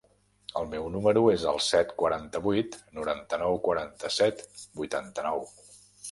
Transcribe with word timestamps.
El 0.59 0.67
meu 0.69 0.85
número 0.93 1.21
es 1.33 1.43
el 1.49 1.59
set, 1.65 1.91
quaranta-vuit, 1.99 2.77
noranta-nou, 2.99 3.59
quaranta-set, 3.67 4.41
vuitanta-nou. 4.81 5.45